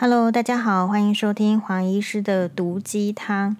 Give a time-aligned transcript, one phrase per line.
[0.00, 3.56] Hello，大家好，欢迎收听黄医师的毒鸡汤。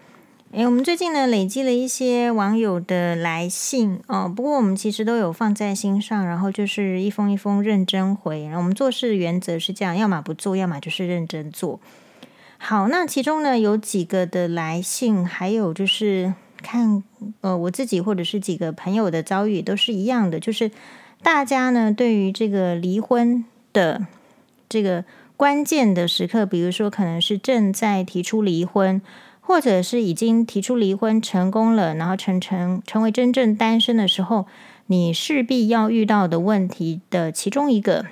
[0.53, 8.45] 诶，我们最近呢累积了一些网友的来信哦，不过我们其实都有放在心上，然后就是一封一封认真回。
[8.45, 11.81] 然后我们做事原则是这样，要么不做，要么就是认真做。
[12.59, 16.33] 好，那其中呢有几个的来信，还有就是
[16.63, 17.03] 看
[17.41, 20.71] 呃我自己或者是几个朋友的遭遇都是一样的，就是
[21.21, 24.07] 大家呢对于这个离婚的
[24.69, 25.05] 这个。
[25.39, 29.01] 关键的时刻，比如说可能是正在提出离婚，
[29.41, 34.49] 或者是已经提出离婚成功了，然后成成成为真正单身的时候，
[34.87, 38.07] 你势必要遇到的问题的其中一个，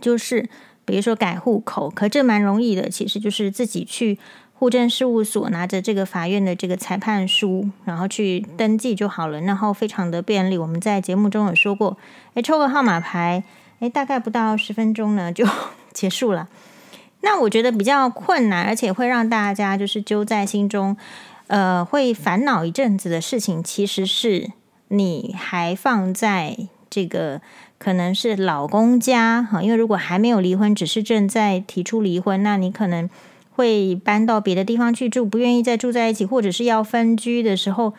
[0.00, 0.48] 就是
[0.86, 4.18] 比如说改户口，可这蛮容易的，其实就是自己去
[4.54, 10.56] 户政事务所拿着这个法院的这个裁判书，然后去登记就好了，然后非常的便利。
[10.56, 11.98] 我们在节目中有说过，
[12.32, 13.44] 诶，抽个号码牌，
[13.80, 15.46] 诶，大概不到十分钟呢就。
[15.94, 16.48] 结束了，
[17.22, 20.94] 那我觉得比较困难，而且会让大家就是揪在心中，
[21.46, 24.50] 呃，会烦恼一阵子的事情，其实是
[24.88, 27.40] 你还放在这个
[27.78, 33.08] 可能是老公家哈，因为如果还没有离婚，只是正在提出离婚，那你可能
[33.52, 37.94] 会搬到别的地方去住，不愿意再住在一起，或者是要分居的时候，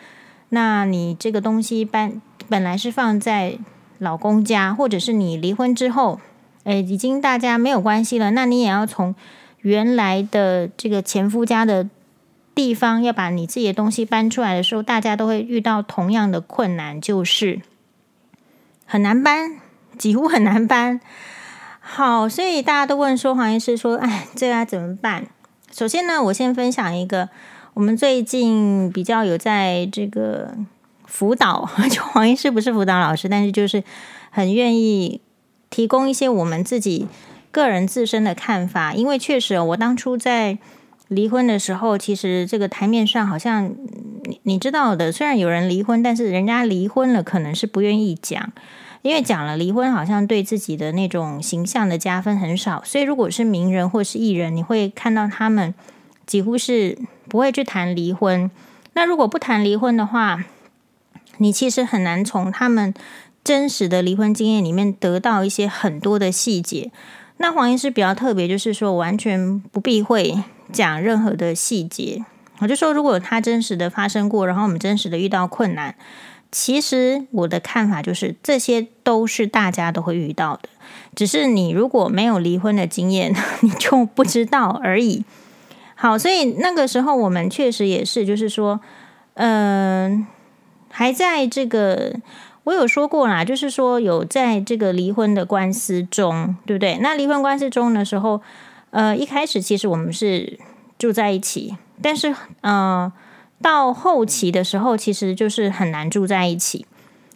[0.49, 3.57] 那你这个东西搬本来是放在
[3.97, 6.19] 老公家，或者是你离婚之后。
[6.65, 9.15] 诶，已经大家没有关系了，那你也要从
[9.61, 11.87] 原来的这个前夫家的
[12.53, 17.61] 地方，要把你自己的东西搬出来的时候，大家都会遇到同样的困难，就是
[18.85, 19.59] 很难搬，
[19.97, 20.99] 几乎很难搬。
[21.79, 25.27] 好，所以大家都问说，黄医师说，哎，这该怎么办？
[25.71, 27.29] 首先呢，我先分享一个，
[27.75, 30.55] 我们最近比较有在这个
[31.05, 33.83] 辅导， 就黄医师不是辅导老师，但是就是
[34.31, 35.21] 很愿意。
[35.69, 37.07] 提供一些我们自己
[37.51, 40.57] 个人自身的看法，因为确实，我当初在
[41.07, 43.73] 离婚的时候，其实这个台面上好像
[44.23, 48.51] 你你知道的，虽然有人离婚，但是人家离婚了，可能是不愿意讲，
[49.01, 52.81] 因为讲了离婚，好像对自己的那种形象的加分很少。
[52.83, 55.73] 所以，如果是名人或是艺人，你会看到他们
[56.25, 56.97] 几乎是
[57.29, 58.49] 不会去谈离婚。
[58.93, 60.43] 那如果不谈离婚的话，
[61.37, 62.93] 你其实很难从他们。
[63.45, 66.91] 真实的离婚经验里面得到一些很多的细节。
[67.37, 70.41] 那黄医师比较特别，就是说完全不避讳
[70.71, 72.25] 讲任何的细节。
[72.59, 75.93] 我就说，如果他真实的发生过，然后我们真实的遇到困难，
[76.51, 80.69] 其实我的看法就是，这些都是大家都会遇到的，
[81.13, 85.23] 只是你如果没有离婚的经验， 你就不知道而已。
[85.93, 88.79] 好，所以那个时候我们确实也是，就是说，
[89.35, 90.25] 嗯、
[90.89, 92.15] 还在这个。
[92.65, 96.97] 我有说过啦，就是说有在这个离婚的官司中，对不对？
[96.99, 98.41] 那离婚官司中的时候，
[98.89, 100.59] 呃，一开始其实我们是
[100.97, 103.13] 住在一起，但是呃，
[103.61, 106.87] 到后期的时候，其实就是很难住在一起，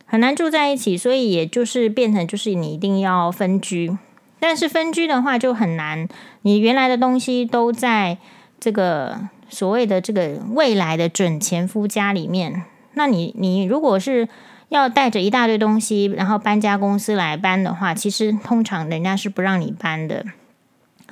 [0.07, 3.95] 很难住在一起，所以也就是变成就是你一定要分居，
[4.39, 6.07] 但是分居的话就很难，
[6.41, 8.17] 你原来的东西都在
[8.59, 12.63] 这个所谓的这个未来的准前夫家里面，
[12.95, 14.27] 那你你如果是。
[14.69, 20.25] 要带着一大堆东西，然后搬家公司来搬的话，其实通常人家是不让你搬的。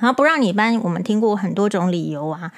[0.00, 2.52] 然后不让你搬，我们听过很多种理由啊，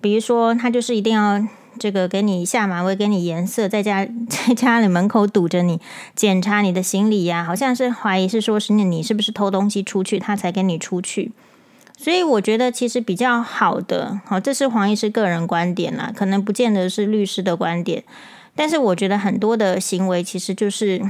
[0.00, 1.42] 比如说他就是一定要
[1.78, 5.80] 这个给你下马威，给你颜色，在家 在家里门口堵着你，
[6.14, 11.32] 检查你的行李呀，好像是怀疑是说是你是不是偷东西出去，他才跟你出去。
[11.96, 18.04] 所以我觉得其实比较好的，好，这是黄医师个人观点啦，可能不见得是律师的观点。
[18.54, 21.02] 但是我觉得很多的行为其实就是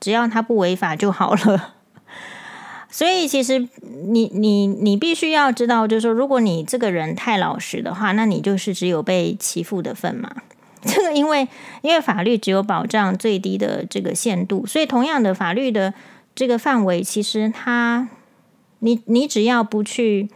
[0.00, 1.74] 只要他不违法就好了。
[2.90, 3.68] 所以其实
[4.08, 10.28] 你你你必须要知道，就是说，如果你这个人太老实的话，那你就是只有被欺负的份嘛。
[10.82, 11.46] 这个因为
[11.82, 15.94] 因为法律只有保障最低的这个限度，所以同样的法律的
[16.34, 18.08] 这个范围，其实它
[18.78, 20.30] 你你只要不去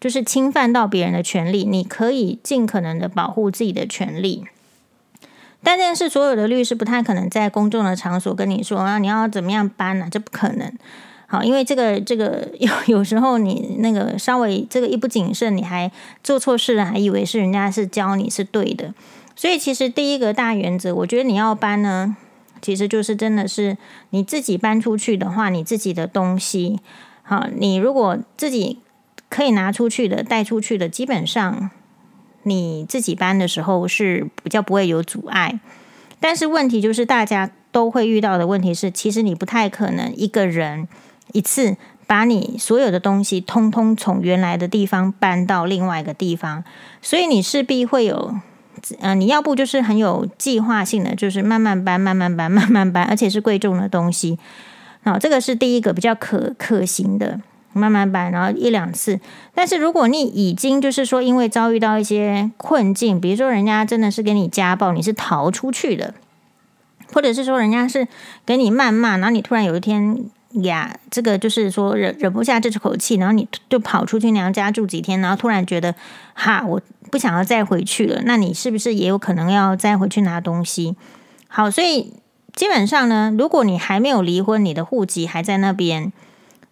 [0.00, 4.44] 就是侵犯到别人的权利，你可以尽可能的保护自己的权利。
[5.64, 10.08] 但这件事，所有的律师不太可能在公众的场所跟你说啊，你要怎么样搬呢？
[10.10, 10.72] 这不可能。
[11.28, 15.90] 好，因为这个这个有 有时候你那个稍微这个一不谨慎，你还
[16.22, 18.92] 做错事了，还以为是人家是教你是对的。
[19.36, 22.16] 所以其实第一个大原则，我觉得你要搬呢，
[22.60, 23.78] 其实就是真的是
[24.10, 26.80] 你自己搬出去的话，你自己的东西，
[27.22, 28.80] 好，你如果自己
[29.30, 31.70] 可以拿出去的、带出去的，基本上。
[32.44, 35.60] 你自己搬的时候是比较不会有阻碍，
[36.20, 40.86] 但是问题就是大家都会遇到的问题是，其实你不太可能一个人
[41.32, 46.62] 一次把你所有的东西通通从原来的地方搬到另外一个地方，
[47.00, 48.34] 所以你势必会有，
[49.00, 54.38] 呃，你要不就是很有计划性的，就是慢慢搬、慢慢搬、慢慢搬，而且是贵重的东西。
[55.04, 57.40] 好，这个是第一个比较可可行的，
[57.72, 59.20] 慢慢搬，然后一两次。
[59.54, 66.14] 但是如果你已经就是说，因为遭遇到一些困境，比如说人家真的是给你家暴，你是逃出去的，
[67.12, 68.06] 或者是说人家是
[68.44, 70.24] 给你谩骂，然后你突然有一天
[70.62, 75.94] 呀，这个就是说忍忍不下这口气，然后你就跑出去娘家住几天，然后突然觉得
[76.34, 76.80] 哈，我
[77.10, 80.96] 不想要再回去了，那你是不是也有可能要再回去拿东西？
[81.48, 82.14] 好，所以。
[82.54, 86.12] 基本上呢，如果你还没有离婚，你的户籍还在那边，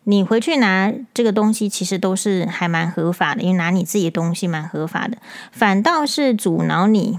[0.05, 5.19] 你回去拿这个东西，其实都是还蛮合法的，因为拿你自己的东西蛮合法的。
[5.52, 7.19] 反倒是阻挠你，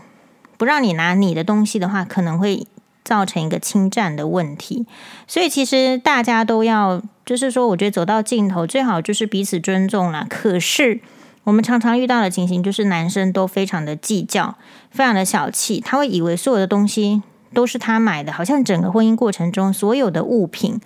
[0.58, 2.66] 不让你拿你的东西的话，可能会
[3.04, 4.86] 造成一个侵占的问题。
[5.28, 10.26] 所以其实大家都要，就是说，我觉得走到尽头，最好就是彼此尊重啦。
[10.30, 11.00] 可是
[11.44, 14.56] 我们常常遇到的情形，就是男生都非常的计较，
[14.90, 17.22] 非常的小气，他会以为所有的东西。
[17.54, 20.80] 都是他买的，好像整个婚姻过程中所有的物品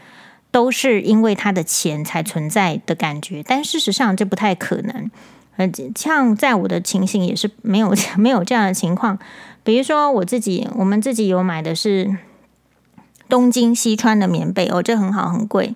[0.56, 5.12] 都是因为他的钱才存在的感觉，但事实上这不太可能。
[5.58, 9.20] 呃，像在我的情形也是没有 没有这样的情况。
[9.66, 12.18] 比如说我自己，我们自己有买的是
[13.28, 15.76] 东京西川的棉被，哦，这很好，很贵。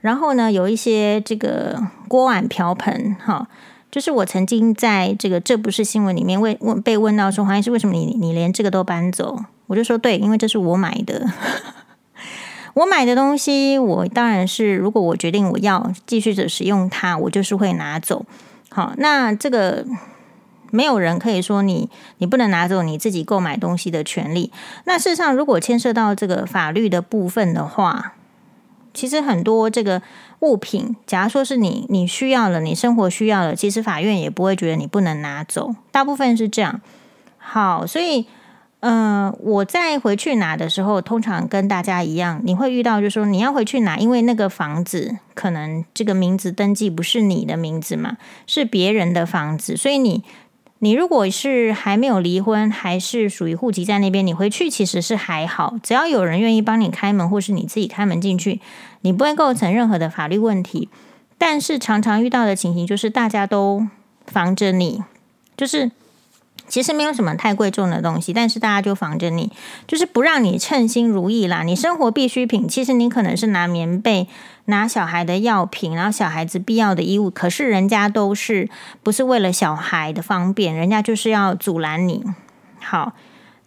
[0.00, 3.46] 然后呢，有一些这个锅碗瓢盆，哈，
[3.90, 9.44] 就是我曾经在这个这不是新闻里面问问被问到说，黄医师为什么你你连这个都搬走？
[9.66, 11.26] 我就说对，因为这是我买的，
[12.76, 18.26] 我买的东西，我当然是如果我决定我要继续着使用它，我就是会拿走。
[18.68, 19.86] 好，那这个
[20.70, 21.88] 没有人可以说你
[22.18, 24.52] 你不能拿走你自己购买东西的权利。
[24.84, 28.12] 那事实上，如果牵涉到这个法律的部分的话，
[28.92, 30.02] 其实很多这个
[30.40, 35.74] 物品，假如说是你你需要了，你生活需要了，其实法院也不会觉得你不能拿走。
[35.90, 36.82] 大部分是这样。
[37.38, 38.26] 好，所以。
[38.88, 48.16] 嗯、我在回去拿的时候，通常跟大家一样，你会遇到，就是说你要回去拿，因为那个房子可能这个名字登记不是你的名字嘛，
[48.46, 50.22] 是别人的房子，所以你
[50.78, 58.60] 你如果是还没有离婚，还是属于户籍在那边，你回去其实是还好，只要有人愿意帮你开门，或是你自己开门进去，
[59.00, 60.88] 你不会构成任何的法律问题。
[61.36, 63.88] 但是常常遇到的情形就是大家都
[64.26, 65.02] 防着你，
[65.56, 65.90] 就是。
[66.68, 69.50] 其实没有什么太贵重的东西，但是大家就防着你，
[69.86, 71.62] 就是不让你称心如意啦。
[71.62, 74.28] 你生活必需品，其实你可能是拿棉被、
[74.66, 78.68] 拿小孩的药品，然后小孩子必要的衣物，可是人家都是
[79.02, 82.24] 不是为了小孩的方便，人家就是要阻拦你。
[82.80, 83.12] 好，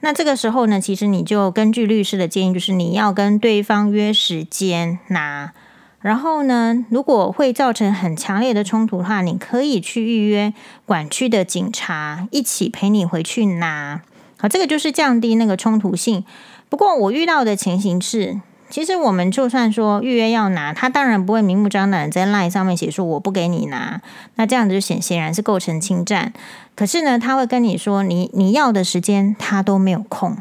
[0.01, 5.54] 那这个时候呢，其实你就根据律师的建议，就是你要跟对方约时间拿。
[6.01, 10.54] 然后呢，如果会造成很强烈的冲突的话，你可以去预约
[10.86, 14.01] 管区的警察一起陪你回去拿。
[14.38, 16.24] 好，这个就是降低那个冲突性。
[16.69, 24.01] 不过我遇到的情形是，其实我们就算说预约要拿，他当然不会明目张胆在 LINE 上面写说我不给你拿，
[24.36, 26.31] 那这样子就显显然是构成侵占。
[26.75, 30.38] 可是呢，他会跟你说你你要的时间他都没有空，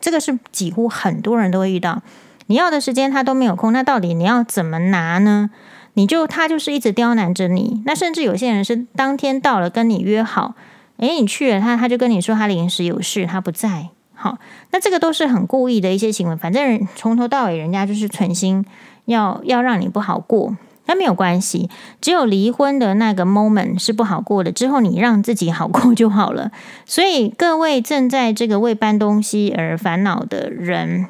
[0.00, 2.02] 这个是几乎很多人都会遇到。
[2.50, 5.50] 你要的时间他都没有空，那到底你要怎么拿呢？
[5.94, 7.80] 你就他就是一直刁难着你。
[7.86, 10.56] 那甚至有些人是当天到了跟你约好，
[10.96, 13.90] 诶，你去了他他就跟你说他临时有事，他不在。
[14.14, 14.38] 好，
[14.72, 16.34] 那这个都是很故意的一些行为。
[16.34, 18.66] 反正从头到尾人家就是存心
[19.04, 21.70] 要要让你不好过，那没有关系。
[22.00, 26.50] 只有离婚的那个 moment 是不好过的，之后你让自己好过就好了。
[26.84, 31.06] 所以各位正在这个为搬东西而烦恼的人。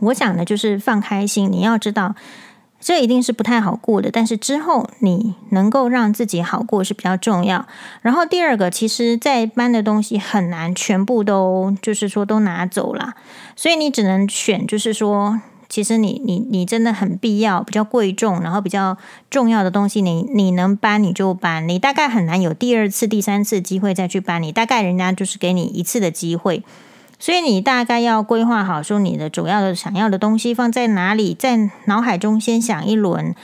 [0.00, 2.14] 我想的就是放开心，你要知道，
[2.80, 4.10] 这一定是不太好过的。
[4.10, 7.66] 但是之后你能够让自己好过是比较重要。
[8.00, 13.14] 然后第二个，其实在搬的东西很难全部都就是说都拿走了，
[13.54, 18.96] 所以你只能选，就是说，其实你你你真的很必要、比较贵重，然后比较
[19.28, 24.42] 重要的东西，你你能搬你就搬，你大概很难有第二次、第三次机会再去搬。
[24.42, 26.64] 你大概人家就是给你一次的机会。
[27.20, 33.34] 所以你大概要规划好，说你的主要的想要的东西放在哪里，在脑海中先想一轮，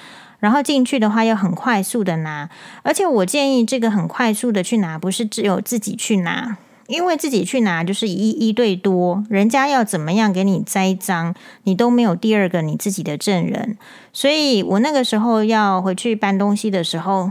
[0.41, 2.49] 然后进去的话要很快速的拿。
[2.83, 6.57] 而且我建议这个很快速的去拿，不是只有自己去拿，
[6.87, 13.77] 因为自己去拿就是一一对多，人家要怎么样给你栽赃，你都没有第二个你自己的证人。
[14.15, 17.31] 所以我那个时候要回去搬东西的时候，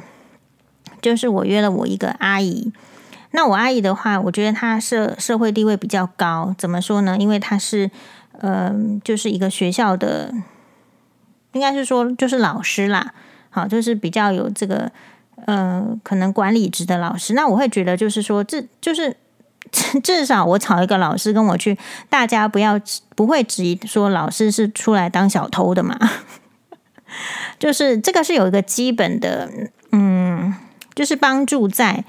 [1.02, 2.72] 就是我约了我一个阿姨。
[3.36, 7.18] 那我阿姨的话，我觉得她社社会地位比较高，怎么说呢？
[7.20, 7.92] 因为她是，
[8.40, 10.34] 嗯、就是一个学校的，
[11.52, 13.14] 应该是说就是老师啦。
[13.50, 14.90] 好，就是比较有这个
[15.46, 17.34] 呃可能管理职的老师。
[17.34, 19.18] 那我会觉得就是说，这就是
[20.02, 21.78] 至少我找一个老师跟我去，
[22.10, 22.80] 大家不要
[23.16, 26.00] 不会质疑说老师是出来当小偷的嘛。
[27.60, 29.50] 就是这个是有一个基本的，
[29.92, 30.54] 嗯，
[30.94, 32.04] 就是帮助在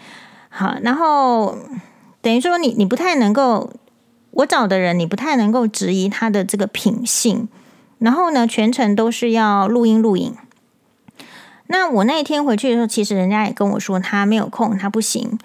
[0.57, 1.59] 好，然后
[2.23, 3.71] 等于说你你不太能够，
[4.31, 7.47] 我找的人你不太能够质疑他的这个品性，
[7.99, 10.35] 然后呢，全程都是要录音录影。
[11.67, 15.39] 那我那一天回去的时候，其实人家也跟我说他没有空，他不行。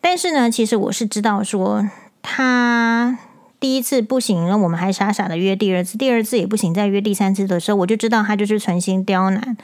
[0.00, 1.88] 但是呢，其实我是知道说
[2.22, 3.18] 他。
[3.60, 9.56] 第一次不行，那我们还傻傻的约第二次，第二次也不行，再约第三次的时候，我就知道他就是存心刁难。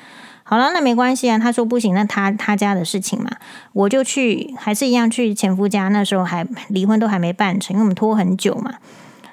[0.50, 3.30] 好了，那没关系啊，他说不行，那他他家的事情嘛，
[3.72, 5.86] 我就去，还是一样去前夫家。
[5.90, 8.74] 那时候还离婚都还没办成，因为我们拖很久嘛。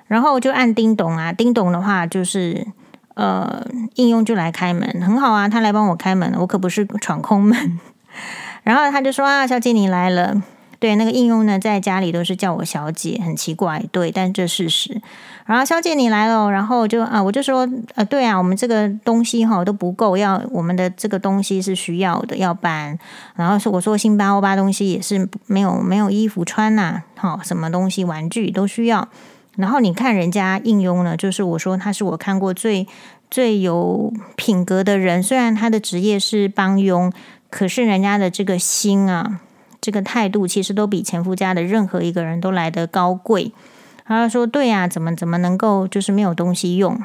[0.05, 2.67] 然后就按叮咚啊，叮咚的话就是
[3.15, 7.79] 呃，应用就来开门，很好啊，他来帮我开门，我可不是闯空门。
[8.61, 10.43] 然后他就说啊，小姐你来了。
[10.79, 15.01] 对，那个应用呢，在家里都是叫我小姐，很奇怪，对，但这事实。
[15.45, 22.99] 然后小姐你来了，然后就啊，我就说，呃，对啊，我们这个东西哈都不够，要我们的这个东西是需要的，要搬。
[23.35, 29.07] 然后说我说新八欧巴东西也是没有没有衣服穿呐、啊，好，什么东西玩具都需要。
[29.55, 32.85] 然后你看人家应用呢，就是我说他是我看过最
[33.31, 37.11] 最有品格的人，虽然他的职业是帮佣，
[37.49, 39.39] 可是人家的这个心啊。
[39.87, 43.53] 这个态度其实都比前夫家的任何一个人都来得高贵。
[44.05, 47.01] 他说：“对呀，怎么怎么能够就是没有东西用？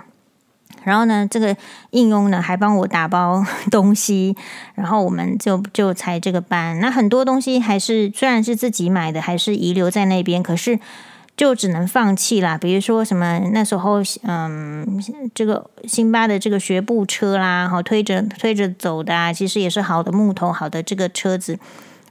[0.82, 1.56] 然后呢，这个
[1.90, 4.34] 应用呢还帮我打包 东西，
[4.74, 6.80] 然后我们就就才这个班。
[6.80, 10.80] 那很多东西还是虽然是自己买的，还是遗留在那边，可是
[11.36, 12.58] 就只能放弃啦。
[12.58, 15.00] 比如说什么那时候，嗯，
[15.32, 21.60] 这个辛巴的这个学步车啦，好推着推着走的啊，其实也是好的木头，好的这个车子。”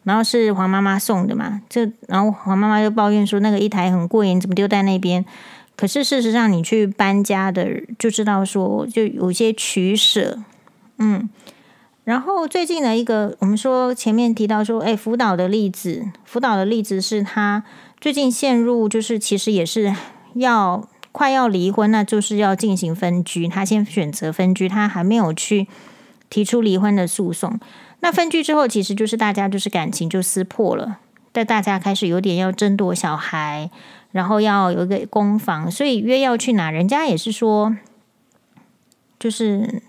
[0.04, 5.24] 然后是黄妈妈送的嘛，就然后黄妈妈就抱怨说那个一台很贵，你怎么丢在那边？
[5.76, 7.68] 可是事实上你去搬家的
[7.98, 10.40] 就知道说就有些取舍，
[10.98, 11.30] 嗯。
[12.04, 17.64] 然后最近的一个我们说前面提到说，哎，辅导的例子，辅导的例子是他
[18.00, 19.96] 最近陷入就是其实也是
[20.34, 25.68] 要快要离婚，那就是要进行分居，他先选择分居，他还没有去
[26.28, 27.60] 提出离婚的诉讼。
[28.02, 30.98] 那分居之后，其实就是大家就是感情就撕破了，
[31.32, 33.70] 但大家开始有点要争夺小孩，
[34.12, 37.76] 然后要有一个公房，所以约要去哪，人家也是说，
[39.20, 39.82] 就是，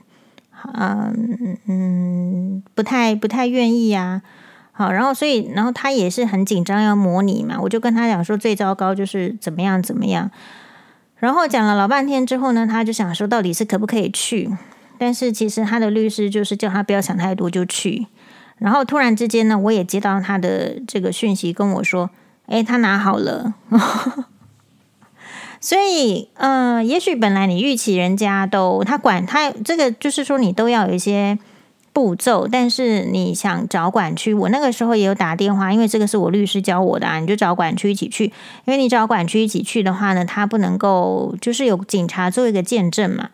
[0.74, 4.22] 嗯嗯，不太不太愿意啊。
[4.74, 10.30] 好，然后所以，然后他也是很紧张要模拟嘛，我就跟他讲说最糟糕就是怎么样怎么样，
[11.16, 14.50] 然后讲了老半天之后呢，他就想说到底是可不可以去。
[15.02, 18.06] 但是其实他的律师就是叫他不要想太多就去，
[18.58, 22.08] 然后突然之间呢，我也接到他的这个讯息跟我说，
[22.46, 23.54] 诶，他拿好了。
[25.60, 31.36] 所以，嗯、也许本来你预期人家都他管他这个，就是说你都要有一些
[31.92, 38.32] 步骤，但是你想找管区，我那个时候也有打电话，因为这个是我律师教我的啊，你就找管区一起去，因
[38.66, 43.30] 为你找管区一起去的话呢，他不能够就是有警察做一个见证嘛。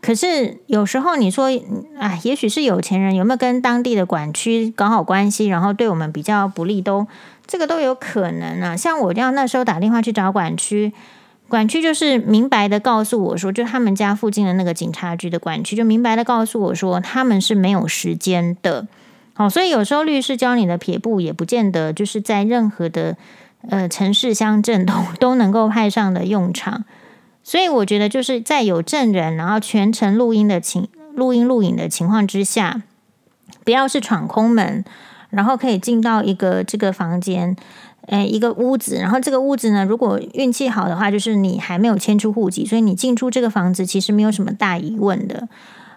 [0.00, 1.50] 可是有时候你说，
[1.98, 7.06] 哎，也许是有钱人有没有跟当地的管区搞好关系，然后对我们比较不利，都
[7.46, 8.74] 这个都有可能啊。
[8.74, 10.92] 像我这样那时候打电话去找管区，
[11.48, 18.88] 管区就是明白的告诉我说，就他们家附近的那个警察局的管区就明白的告诉我说，他们是没有时间的。
[19.34, 23.16] 好，所以有时候律师教你的撇步，也不见得就是在任何的
[23.68, 26.84] 呃城市乡镇都都能够派上的用场。
[27.50, 32.80] 所以我觉得就是在有证人，然后全程录音的情录音录影的情况之下，
[33.64, 34.84] 不要是闯空门，
[35.30, 37.56] 然后可以进到一个这个房间，
[38.06, 45.48] 诶，一个屋子，然后这个屋子呢，如果运气好的话，就是你还没有迁出户籍，所以你进出这个房子其实没有什么大疑问的。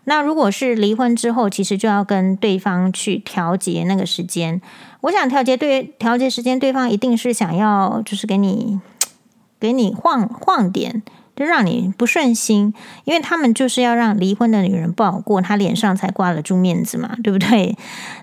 [0.05, 4.60] 那如果是离婚之后，其实就要跟对方去调节那个时间。
[5.01, 8.81] 我想调节对调节时间，对方一定是想要就是给你
[9.60, 11.03] 给你晃晃点。
[11.35, 12.73] 就让你不顺心，
[13.05, 17.75] 因为他们就是要让离婚的女人不好过，他脸上才挂得住面子嘛，对不对？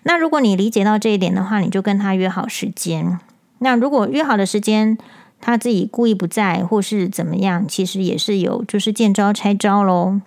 [0.04, 3.18] 那如果你理解到这一点的话，你就跟他约好时间。
[3.58, 4.96] 那如果约好的时间，
[5.40, 10.20] 他自己故意不在，或是怎么样，其实也是有，就是见招拆招喽。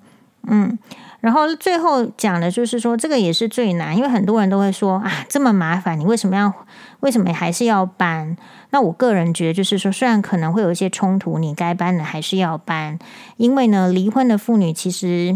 [0.47, 0.77] 嗯，
[1.23, 6.53] 然后最后讲的就是说，这个也是最难，因为很多人都会说啊，这么麻烦，你为什么要？
[6.99, 8.35] 为什么还是要搬？
[8.71, 12.99] 那我个人觉得，就是说，虽然可能会有一些冲突，你该搬的还是要搬，
[13.37, 15.33] 因为呢，离婚的妇女其实，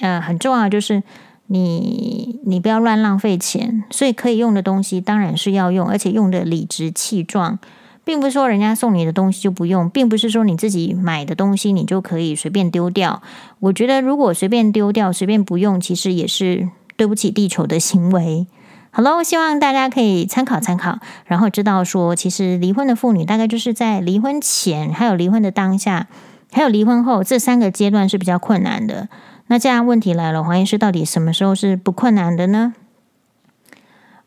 [0.00, 1.02] 呃，很重要，就是
[1.48, 7.58] 你你不要乱浪费钱，所以可以用的东西当然是要用，而且用的理直气壮，
[8.04, 13.22] 并不是说人家送你的东西就不用，并不是说你自己买的东西你就可以随便丢掉。
[13.60, 18.46] 我觉得如果随便丢掉、随便不用，其实也是对不起地球的行为。
[18.90, 26.08] 好喽，希望大家可以参考参考，然后知道说，其实离婚的妇女大概就是在离婚前、还有离婚的当下、
[26.50, 29.08] 还有离婚后这三个阶段是比较困难的。
[29.46, 32.74] 那这样问题来了，黄医师到底什么时候是不困难的呢？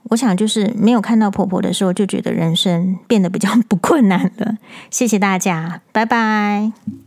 [0.09, 4.57] 我想就是没有看到婆婆的时候，就觉得人生变得比较 不困难了。
[4.89, 7.04] 谢谢大家，拜拜。